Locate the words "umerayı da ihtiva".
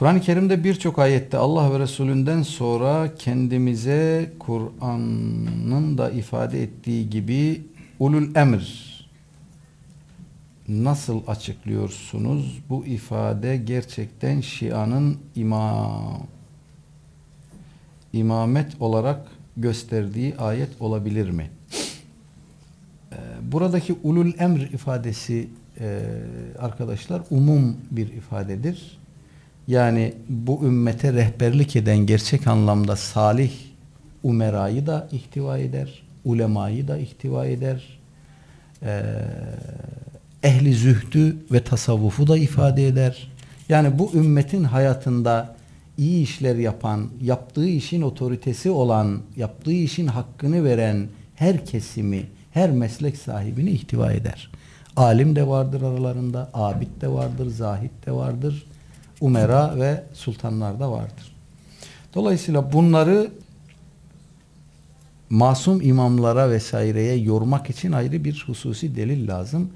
34.22-35.58